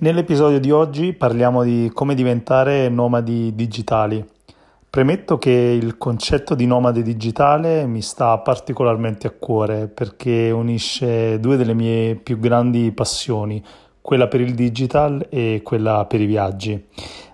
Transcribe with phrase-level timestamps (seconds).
[0.00, 4.24] Nell'episodio di oggi parliamo di come diventare nomadi digitali.
[4.88, 11.56] Premetto che il concetto di nomade digitale mi sta particolarmente a cuore perché unisce due
[11.56, 13.60] delle mie più grandi passioni,
[14.00, 16.80] quella per il digital e quella per i viaggi.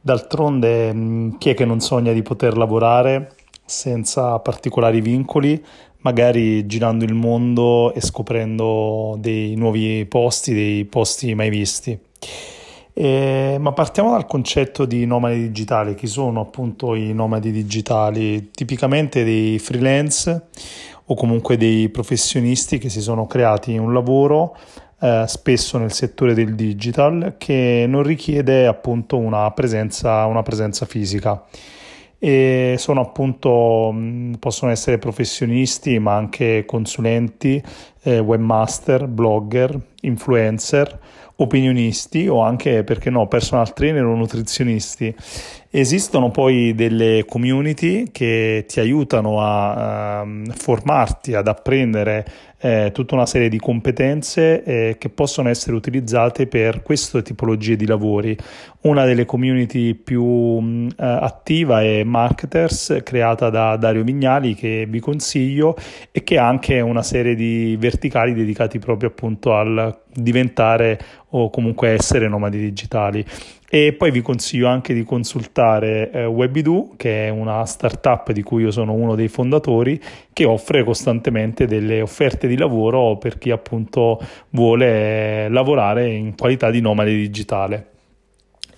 [0.00, 3.34] D'altronde, mm, chi è che non sogna di poter lavorare
[3.64, 5.64] senza particolari vincoli,
[5.98, 12.06] magari girando il mondo e scoprendo dei nuovi posti, dei posti mai visti?
[12.92, 15.94] Eh, ma partiamo dal concetto di nomadi digitali.
[15.94, 18.50] Chi sono appunto i nomadi digitali?
[18.50, 20.46] Tipicamente dei freelance
[21.04, 24.56] o comunque dei professionisti che si sono creati un lavoro
[25.00, 31.44] eh, spesso nel settore del digital che non richiede appunto una presenza, una presenza fisica
[32.18, 33.94] e sono appunto
[34.40, 37.62] possono essere professionisti ma anche consulenti,
[38.08, 40.98] eh, webmaster, blogger, influencer
[41.40, 45.14] opinionisti o anche, perché no, personal trainer o nutrizionisti.
[45.70, 52.24] Esistono poi delle community che ti aiutano a, a formarti, ad apprendere
[52.60, 57.86] eh, tutta una serie di competenze eh, che possono essere utilizzate per queste tipologie di
[57.86, 58.36] lavori.
[58.80, 65.00] Una delle community più mh, eh, attiva è Marketers, creata da Dario Vignali, che vi
[65.00, 65.76] consiglio
[66.10, 70.98] e che ha anche una serie di verticali dedicati proprio appunto al diventare
[71.30, 73.24] o comunque essere nomadi digitali.
[73.70, 78.62] E poi vi consiglio anche di consultare eh, Webidu, che è una startup di cui
[78.62, 80.00] io sono uno dei fondatori,
[80.32, 86.80] che offre costantemente delle offerte di lavoro per chi appunto vuole lavorare in qualità di
[86.80, 87.96] nomade digitale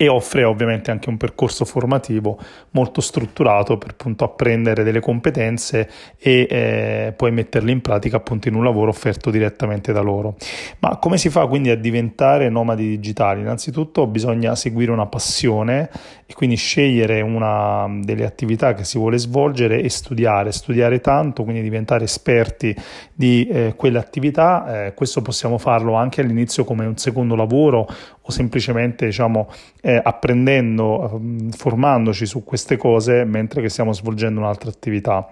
[0.00, 2.38] e offre ovviamente anche un percorso formativo
[2.70, 8.54] molto strutturato per appunto apprendere delle competenze e eh, poi metterle in pratica appunto in
[8.54, 10.36] un lavoro offerto direttamente da loro.
[10.78, 13.40] Ma come si fa quindi a diventare nomadi digitali?
[13.40, 15.90] Innanzitutto bisogna seguire una passione
[16.26, 21.60] e quindi scegliere una delle attività che si vuole svolgere e studiare, studiare tanto, quindi
[21.60, 22.72] diventare esperti
[23.12, 24.86] di eh, quell'attività.
[24.86, 27.88] Eh, questo possiamo farlo anche all'inizio come un secondo lavoro
[28.20, 29.48] o semplicemente diciamo
[29.88, 35.26] eh, apprendendo, ehm, formandoci su queste cose mentre che stiamo svolgendo un'altra attività.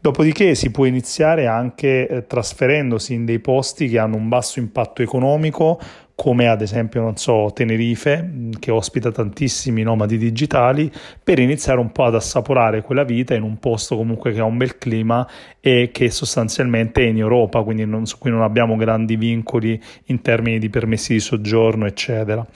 [0.00, 5.00] Dopodiché si può iniziare anche eh, trasferendosi in dei posti che hanno un basso impatto
[5.00, 5.78] economico
[6.14, 10.90] come ad esempio, non so, Tenerife, che ospita tantissimi nomadi digitali,
[11.22, 14.56] per iniziare un po' ad assaporare quella vita in un posto comunque che ha un
[14.56, 15.28] bel clima
[15.60, 20.20] e che sostanzialmente è in Europa, quindi non, su cui non abbiamo grandi vincoli in
[20.22, 22.46] termini di permessi di soggiorno, eccetera.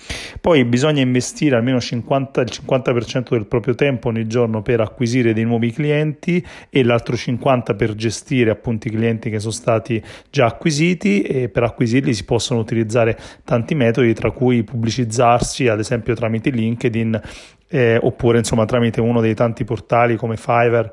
[0.41, 5.45] Poi bisogna investire almeno 50, il 50% del proprio tempo ogni giorno per acquisire dei
[5.45, 11.23] nuovi clienti e l'altro 50% per gestire appunto i clienti che sono stati già acquisiti
[11.23, 17.19] e per acquisirli si possono utilizzare tanti metodi, tra cui pubblicizzarsi, ad esempio tramite LinkedIn,
[17.69, 20.87] eh, oppure insomma tramite uno dei tanti portali come Fiverr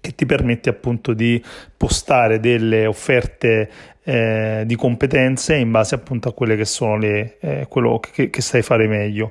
[0.00, 1.42] che ti permette appunto di
[1.76, 3.70] postare delle offerte
[4.04, 8.40] eh, di competenze in base appunto a quelle che sono le, eh, quello che, che
[8.42, 9.30] sai fare meglio.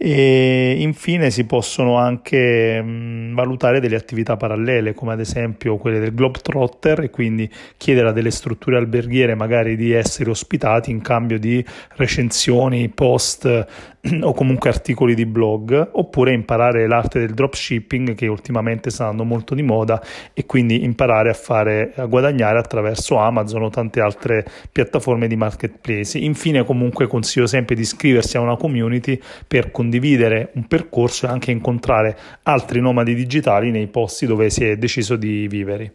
[0.00, 6.14] E infine si possono anche mh, valutare delle attività parallele come ad esempio quelle del
[6.14, 11.64] Globetrotter e quindi chiedere a delle strutture alberghiere magari di essere ospitati in cambio di
[11.96, 13.66] recensioni, post
[14.22, 19.56] o comunque articoli di blog oppure imparare l'arte del dropshipping che ultimamente sta andando molto
[19.56, 20.00] di moda
[20.32, 26.18] e quindi imparare a fare a guadagnare attraverso Amazon o tante altre piattaforme di marketplace.
[26.18, 31.50] Infine comunque consiglio sempre di iscriversi a una community per condividere un percorso e anche
[31.50, 35.92] incontrare altri nomadi digitali nei posti dove si è deciso di vivere.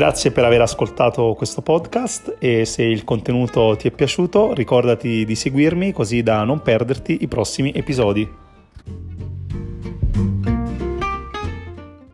[0.00, 5.34] Grazie per aver ascoltato questo podcast e se il contenuto ti è piaciuto ricordati di
[5.34, 8.49] seguirmi così da non perderti i prossimi episodi.